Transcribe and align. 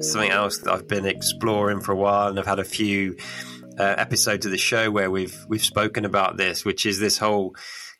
something 0.00 0.30
else 0.30 0.58
that 0.58 0.72
I've 0.72 0.88
been 0.88 1.06
exploring 1.06 1.80
for 1.80 1.92
a 1.92 1.96
while, 1.96 2.28
and 2.28 2.38
I've 2.38 2.46
had 2.46 2.58
a 2.58 2.64
few 2.64 3.16
uh, 3.78 3.94
episodes 3.98 4.46
of 4.46 4.52
the 4.52 4.58
show 4.58 4.90
where 4.90 5.10
we've 5.10 5.44
we've 5.48 5.64
spoken 5.64 6.04
about 6.04 6.36
this, 6.36 6.64
which 6.64 6.86
is 6.86 6.98
this 6.98 7.18
whole 7.18 7.54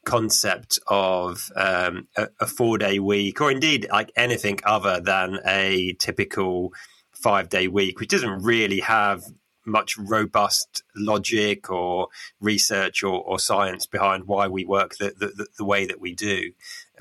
concept 0.05 0.79
of 0.89 1.51
um, 1.57 2.09
a, 2.17 2.29
a 2.41 2.47
four 2.47 2.79
day 2.79 2.99
week, 2.99 3.41
or 3.41 3.51
indeed 3.51 3.87
like 3.91 4.13
anything 4.17 4.59
other 4.65 5.01
than 5.01 5.39
a 5.47 5.95
typical 5.95 6.73
five 7.12 7.48
day 7.48 7.68
week, 7.68 8.01
which 8.01 8.11
doesn't 8.11 8.43
really 8.43 8.80
have 8.80 9.23
much 9.64 9.96
robust 9.96 10.83
logic 10.96 11.71
or 11.71 12.09
research 12.41 13.03
or, 13.03 13.23
or 13.23 13.39
science 13.39 13.87
behind 13.87 14.25
why 14.25 14.49
we 14.49 14.64
work 14.64 14.96
the, 14.96 15.12
the, 15.17 15.46
the, 15.57 15.64
way 15.64 15.87
that 15.87 16.01
we 16.01 16.14
do. 16.14 16.51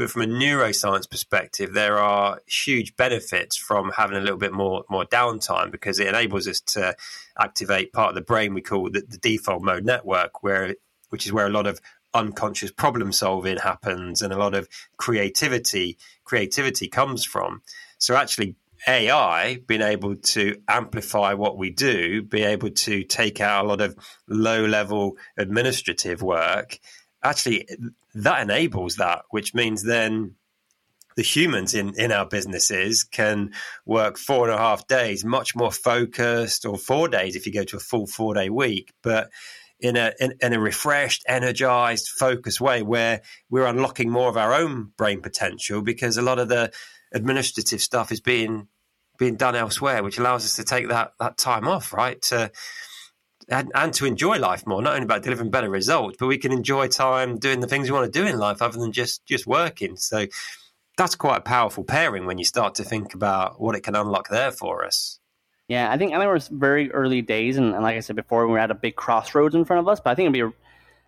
But 0.02 0.10
from 0.10 0.24
a 0.24 0.26
neuroscience 0.26 1.08
perspective, 1.08 1.74
there 1.74 2.00
are 2.00 2.42
huge 2.48 2.96
benefits 2.96 3.56
from 3.56 3.92
having 3.96 4.18
a 4.18 4.20
little 4.20 4.40
bit 4.40 4.52
more 4.52 4.84
more 4.90 5.06
downtime 5.06 5.70
because 5.70 6.00
it 6.00 6.08
enables 6.08 6.48
us 6.48 6.60
to 6.74 6.96
activate 7.38 7.94
part 7.94 8.10
of 8.10 8.16
the 8.16 8.22
brain 8.22 8.56
we 8.56 8.64
call 8.64 8.90
the, 8.90 9.04
the 9.08 9.20
default 9.20 9.62
mode 9.62 9.86
network, 9.86 10.42
where 10.42 10.74
which 11.10 11.28
is 11.28 11.32
where 11.32 11.46
a 11.46 11.52
lot 11.52 11.68
of 11.68 11.80
unconscious 12.16 12.72
problem 12.72 13.12
solving 13.12 13.58
happens 13.58 14.24
and 14.24 14.34
a 14.34 14.40
lot 14.40 14.56
of 14.56 14.68
creativity 14.98 16.00
creativity 16.24 16.88
comes 16.88 17.24
from. 17.24 17.62
So 18.00 18.16
actually 18.16 18.56
AI 18.88 19.60
being 19.68 19.84
able 19.84 20.16
to 20.16 20.60
amplify 20.68 21.36
what 21.36 21.60
we 21.60 21.70
do, 21.70 22.24
be 22.24 22.42
able 22.42 22.72
to 22.72 23.04
take 23.04 23.40
out 23.40 23.66
a 23.66 23.68
lot 23.68 23.82
of 23.82 23.96
low 24.28 24.66
level 24.66 25.18
administrative 25.38 26.24
work, 26.24 26.80
actually 27.24 27.68
that 28.16 28.42
enables 28.42 28.96
that, 28.98 29.24
which 29.30 29.54
means 29.54 29.84
then 29.84 30.36
the 31.16 31.24
humans 31.24 31.74
in, 31.74 31.94
in 31.98 32.12
our 32.12 32.26
businesses 32.26 33.04
can 33.04 33.52
work 33.86 34.18
four 34.18 34.50
and 34.50 34.56
a 34.56 34.58
half 34.58 34.88
days, 34.88 35.26
much 35.26 35.56
more 35.56 35.72
focused, 35.72 36.66
or 36.66 36.78
four 36.78 37.08
days 37.08 37.36
if 37.36 37.46
you 37.46 37.54
go 37.54 37.64
to 37.64 37.78
a 37.78 37.82
full 37.82 38.08
four 38.08 38.34
day 38.34 38.50
week. 38.50 38.94
But 39.02 39.30
in 39.80 39.98
a 39.98 40.14
in, 40.20 40.34
in, 40.42 40.54
a 40.54 40.60
refreshed, 40.60 41.24
energized, 41.28 42.08
focused 42.10 42.62
way 42.62 42.84
where 42.84 43.22
we're 43.50 43.66
unlocking 43.66 44.10
more 44.10 44.30
of 44.30 44.38
our 44.38 44.54
own 44.54 44.92
brain 44.96 45.22
potential 45.22 45.82
because 45.82 46.18
a 46.18 46.22
lot 46.22 46.40
of 46.40 46.50
the 46.50 46.72
administrative 47.12 47.82
stuff 47.82 48.12
is 48.12 48.22
being 48.22 48.68
being 49.18 49.36
done 49.36 49.56
elsewhere, 49.56 50.04
which 50.04 50.18
allows 50.18 50.46
us 50.46 50.56
to 50.56 50.64
take 50.64 50.88
that 50.90 51.14
that 51.20 51.38
time 51.38 51.68
off, 51.68 51.94
right? 51.94 52.22
To 52.24 52.52
and, 53.52 53.72
and 53.76 53.94
to 53.96 54.06
enjoy 54.06 54.40
life 54.40 54.66
more, 54.66 54.82
not 54.82 54.94
only 54.94 55.04
about 55.04 55.24
delivering 55.24 55.52
better 55.52 55.70
results, 55.70 56.18
but 56.20 56.28
we 56.28 56.38
can 56.38 56.52
enjoy 56.52 56.88
time 56.88 57.38
doing 57.38 57.60
the 57.60 57.68
things 57.68 57.90
we 57.90 57.94
want 57.94 58.12
to 58.12 58.20
do 58.20 58.26
in 58.26 58.38
life 58.38 58.62
other 58.62 58.80
than 58.80 58.92
just 58.92 59.26
just 59.26 59.46
working. 59.46 59.98
So 59.98 60.28
that's 60.98 61.16
quite 61.16 61.38
a 61.38 61.42
powerful 61.42 61.84
pairing 61.84 62.26
when 62.26 62.38
you 62.38 62.46
start 62.46 62.76
to 62.76 62.84
think 62.84 63.14
about 63.14 63.60
what 63.60 63.76
it 63.76 63.82
can 63.82 63.96
unlock 63.96 64.30
there 64.30 64.52
for 64.52 64.86
us. 64.86 65.20
Yeah, 65.68 65.92
I 65.92 65.98
think 65.98 66.14
I 66.14 66.24
it 66.24 66.28
was 66.28 66.50
very 66.50 66.92
early 66.92 67.22
days, 67.22 67.58
and, 67.58 67.74
and, 67.74 67.84
like 67.84 67.96
I 67.96 68.02
said 68.02 68.16
before, 68.16 68.48
we 68.48 68.56
are 68.56 68.60
at 68.60 68.72
a 68.72 68.76
big 68.76 68.96
crossroads 68.96 69.56
in 69.56 69.64
front 69.64 69.80
of 69.80 69.88
us. 69.88 70.02
But 70.02 70.12
I 70.12 70.16
think 70.16 70.26
it'd 70.26 70.34
be, 70.34 70.42
a, 70.42 70.52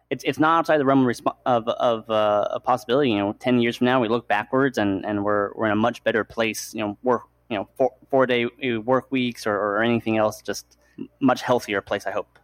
it's 0.09 0.23
it's 0.23 0.39
not 0.39 0.59
outside 0.59 0.77
the 0.77 0.85
realm 0.85 1.09
of 1.45 1.67
of 1.67 2.09
uh, 2.09 2.47
a 2.51 2.59
possibility. 2.59 3.11
You 3.11 3.17
know, 3.17 3.33
ten 3.33 3.59
years 3.59 3.75
from 3.75 3.85
now, 3.85 3.99
we 3.99 4.07
look 4.07 4.27
backwards, 4.27 4.77
and, 4.77 5.05
and 5.05 5.25
we're 5.25 5.51
we're 5.55 5.65
in 5.65 5.73
a 5.73 5.75
much 5.75 6.03
better 6.03 6.23
place. 6.23 6.73
You 6.73 6.79
know, 6.85 6.97
work 7.03 7.23
you 7.49 7.57
know 7.57 7.67
four 7.77 7.91
four 8.09 8.25
day 8.25 8.45
work 8.77 9.11
weeks 9.11 9.45
or, 9.45 9.55
or 9.55 9.83
anything 9.83 10.17
else, 10.17 10.41
just 10.41 10.77
much 11.19 11.41
healthier 11.41 11.81
place. 11.81 12.05
I 12.05 12.11
hope. 12.11 12.39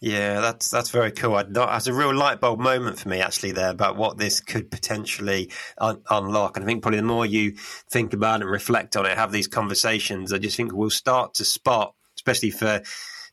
Yeah, 0.00 0.40
that's 0.40 0.70
that's 0.70 0.90
very 0.90 1.10
cool. 1.10 1.34
I, 1.34 1.42
that's 1.42 1.88
a 1.88 1.92
real 1.92 2.14
light 2.14 2.40
bulb 2.40 2.60
moment 2.60 3.00
for 3.00 3.08
me 3.08 3.20
actually 3.20 3.50
there 3.52 3.70
about 3.70 3.96
what 3.96 4.16
this 4.16 4.40
could 4.40 4.70
potentially 4.70 5.50
un- 5.78 6.02
unlock. 6.08 6.56
And 6.56 6.64
I 6.64 6.66
think 6.66 6.82
probably 6.82 7.00
the 7.00 7.06
more 7.06 7.26
you 7.26 7.52
think 7.90 8.12
about 8.12 8.40
it 8.40 8.44
and 8.44 8.50
reflect 8.50 8.96
on 8.96 9.06
it, 9.06 9.18
have 9.18 9.32
these 9.32 9.48
conversations, 9.48 10.32
I 10.32 10.38
just 10.38 10.56
think 10.56 10.72
we'll 10.72 10.90
start 10.90 11.34
to 11.34 11.44
spot, 11.44 11.94
especially 12.16 12.50
for 12.50 12.82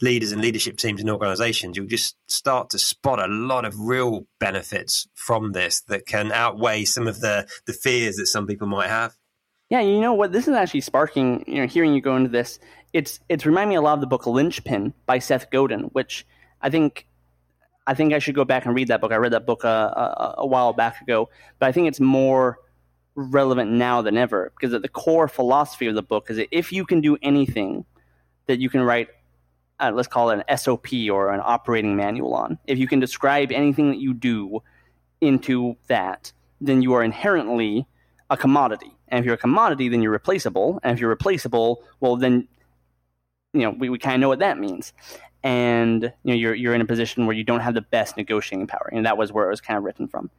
leaders 0.01 0.31
and 0.31 0.41
leadership 0.41 0.77
teams 0.77 1.01
and 1.01 1.09
organizations, 1.09 1.77
you'll 1.77 1.85
just 1.85 2.15
start 2.27 2.71
to 2.71 2.79
spot 2.79 3.19
a 3.19 3.27
lot 3.27 3.63
of 3.63 3.79
real 3.79 4.25
benefits 4.39 5.07
from 5.13 5.51
this 5.51 5.81
that 5.81 6.07
can 6.07 6.31
outweigh 6.31 6.83
some 6.83 7.07
of 7.07 7.21
the 7.21 7.47
the 7.67 7.73
fears 7.73 8.15
that 8.15 8.25
some 8.25 8.47
people 8.47 8.67
might 8.67 8.89
have. 8.89 9.15
Yeah, 9.69 9.81
you 9.81 9.99
know 9.99 10.13
what? 10.13 10.31
This 10.31 10.47
is 10.47 10.53
actually 10.53 10.81
sparking. 10.81 11.43
You 11.47 11.61
know, 11.61 11.67
hearing 11.67 11.93
you 11.93 12.01
go 12.01 12.15
into 12.15 12.29
this, 12.29 12.59
it's 12.93 13.19
it's 13.29 13.45
reminding 13.45 13.69
me 13.69 13.75
a 13.75 13.81
lot 13.81 13.93
of 13.93 14.01
the 14.01 14.07
book 14.07 14.27
Linchpin 14.27 14.93
by 15.05 15.19
Seth 15.19 15.49
Godin, 15.49 15.85
which 15.93 16.25
I 16.61 16.69
think 16.69 17.07
I 17.87 17.93
think 17.93 18.13
I 18.13 18.19
should 18.19 18.35
go 18.35 18.45
back 18.45 18.65
and 18.65 18.75
read 18.75 18.89
that 18.89 19.01
book. 19.01 19.11
I 19.11 19.15
read 19.15 19.33
that 19.33 19.45
book 19.45 19.65
uh, 19.65 19.67
a, 19.67 20.35
a, 20.39 20.45
while 20.45 20.73
back 20.73 21.01
ago, 21.01 21.29
but 21.59 21.67
I 21.67 21.71
think 21.71 21.87
it's 21.87 21.99
more 21.99 22.59
relevant 23.15 23.71
now 23.71 24.01
than 24.01 24.17
ever 24.17 24.51
because 24.55 24.73
at 24.73 24.81
the 24.81 24.89
core 24.89 25.27
philosophy 25.27 25.87
of 25.87 25.95
the 25.95 26.01
book 26.01 26.29
is 26.29 26.37
that 26.37 26.47
if 26.51 26.71
you 26.71 26.85
can 26.85 27.01
do 27.01 27.17
anything 27.21 27.85
that 28.47 28.59
you 28.59 28.69
can 28.69 28.81
write, 28.81 29.09
uh, 29.79 29.91
let's 29.93 30.07
call 30.07 30.31
it 30.31 30.43
an 30.47 30.57
SOP 30.57 30.87
or 31.11 31.31
an 31.31 31.41
operating 31.43 31.95
manual 31.95 32.33
on, 32.33 32.59
if 32.67 32.77
you 32.77 32.87
can 32.87 32.99
describe 32.99 33.51
anything 33.51 33.89
that 33.89 33.99
you 33.99 34.13
do 34.13 34.61
into 35.21 35.75
that, 35.87 36.31
then 36.59 36.81
you 36.81 36.93
are 36.93 37.03
inherently 37.03 37.87
a 38.29 38.37
commodity. 38.37 38.95
And 39.07 39.19
if 39.19 39.25
you're 39.25 39.35
a 39.35 39.37
commodity, 39.37 39.89
then 39.89 40.01
you're 40.01 40.11
replaceable. 40.11 40.79
And 40.83 40.93
if 40.93 40.99
you're 40.99 41.09
replaceable, 41.09 41.83
well, 41.99 42.15
then 42.15 42.47
you 43.53 43.61
know 43.61 43.71
we, 43.71 43.89
we 43.89 43.97
kind 43.97 44.15
of 44.15 44.21
know 44.21 44.27
what 44.27 44.39
that 44.39 44.57
means 44.57 44.93
and 45.45 46.11
you 46.23 46.31
know 46.31 46.33
you're 46.33 46.55
you're 46.55 46.73
in 46.73 46.81
a 46.81 46.85
position 46.85 47.27
where 47.27 47.35
you 47.35 47.43
don't 47.43 47.59
have 47.59 47.75
the 47.75 47.81
best 47.81 48.17
negotiating 48.17 48.65
power, 48.67 48.89
and 48.91 49.05
that 49.05 49.15
was 49.15 49.31
where 49.31 49.45
it 49.45 49.51
was 49.51 49.61
kind 49.61 49.77
of 49.77 49.83
written 49.83 50.07
from. 50.07 50.29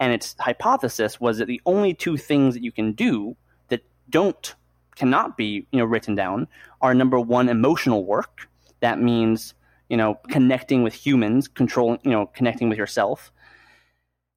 And 0.00 0.12
its 0.12 0.34
hypothesis 0.40 1.20
was 1.20 1.38
that 1.38 1.46
the 1.46 1.60
only 1.66 1.94
two 1.94 2.16
things 2.16 2.54
that 2.54 2.64
you 2.64 2.72
can 2.72 2.92
do 2.92 3.36
that 3.68 3.84
don't 4.08 4.54
cannot 4.96 5.36
be 5.36 5.66
you 5.70 5.78
know 5.78 5.84
written 5.84 6.14
down 6.14 6.48
are 6.80 6.94
number 6.94 7.20
one 7.20 7.50
emotional 7.50 8.04
work. 8.04 8.48
That 8.80 8.98
means 8.98 9.52
you 9.90 9.96
know 9.98 10.18
connecting 10.30 10.82
with 10.82 10.94
humans, 10.94 11.48
controlling 11.48 12.00
you 12.02 12.10
know 12.10 12.26
connecting 12.26 12.70
with 12.70 12.78
yourself. 12.78 13.30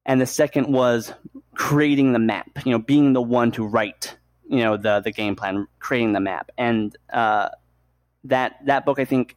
And 0.04 0.20
the 0.20 0.26
second 0.26 0.70
was 0.70 1.14
creating 1.60 2.14
the 2.14 2.18
map. 2.18 2.48
You 2.64 2.72
know, 2.72 2.78
being 2.78 3.12
the 3.12 3.20
one 3.20 3.52
to 3.52 3.66
write 3.66 4.16
you 4.48 4.60
know 4.60 4.78
the 4.78 5.00
the 5.00 5.12
game 5.12 5.36
plan, 5.36 5.68
creating 5.78 6.14
the 6.14 6.20
map, 6.20 6.50
and 6.56 6.96
uh, 7.12 7.50
that 8.24 8.56
that 8.64 8.86
book 8.86 8.98
I 8.98 9.04
think 9.04 9.36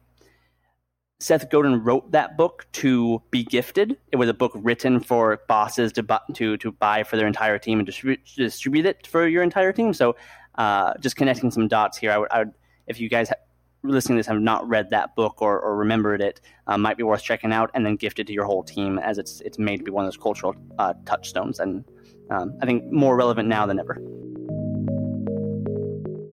Seth 1.20 1.50
Godin 1.50 1.84
wrote 1.84 2.10
that 2.12 2.38
book 2.38 2.66
to 2.72 3.22
be 3.30 3.44
gifted. 3.44 3.98
It 4.10 4.16
was 4.16 4.30
a 4.30 4.34
book 4.34 4.52
written 4.54 5.00
for 5.00 5.40
bosses 5.48 5.92
to 5.92 6.02
bu- 6.02 6.32
to 6.32 6.56
to 6.56 6.72
buy 6.72 7.02
for 7.02 7.18
their 7.18 7.26
entire 7.26 7.58
team 7.58 7.78
and 7.78 7.86
distribute 7.86 8.20
distribute 8.36 8.86
it 8.86 9.06
for 9.06 9.28
your 9.28 9.42
entire 9.42 9.72
team. 9.72 9.92
So, 9.92 10.16
uh, 10.54 10.94
just 11.00 11.16
connecting 11.16 11.50
some 11.50 11.68
dots 11.68 11.98
here. 11.98 12.10
I 12.10 12.18
would, 12.18 12.28
I 12.30 12.38
would 12.38 12.52
if 12.86 13.00
you 13.00 13.10
guys 13.10 13.28
ha- 13.28 13.34
listening 13.82 14.16
to 14.16 14.20
this 14.20 14.26
have 14.28 14.40
not 14.40 14.66
read 14.66 14.88
that 14.90 15.14
book 15.14 15.42
or, 15.42 15.60
or 15.60 15.76
remembered 15.76 16.22
it, 16.22 16.40
uh, 16.68 16.78
might 16.78 16.96
be 16.96 17.02
worth 17.02 17.22
checking 17.22 17.52
out 17.52 17.70
and 17.74 17.84
then 17.84 17.96
gifted 17.96 18.26
to 18.28 18.32
your 18.32 18.46
whole 18.46 18.62
team 18.62 18.98
as 18.98 19.18
it's 19.18 19.42
it's 19.42 19.58
made 19.58 19.76
to 19.76 19.84
be 19.84 19.90
one 19.90 20.06
of 20.06 20.06
those 20.06 20.16
cultural 20.16 20.56
uh, 20.78 20.94
touchstones 21.04 21.60
and 21.60 21.84
um, 22.30 22.58
I 22.62 22.66
think 22.66 22.90
more 22.90 23.16
relevant 23.16 23.48
now 23.48 23.66
than 23.66 23.78
ever. 23.78 24.00